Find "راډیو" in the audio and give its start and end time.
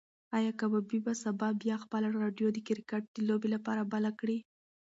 2.21-2.47